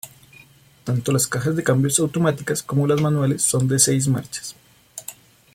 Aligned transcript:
Tanto 0.83 1.11
las 1.11 1.27
cajas 1.27 1.55
de 1.55 1.63
cambios 1.63 1.99
automáticas 1.99 2.63
como 2.63 2.87
las 2.87 2.99
manuales 2.99 3.43
son 3.43 3.67
de 3.67 3.77
seis 3.77 4.07
marchas. 4.07 4.55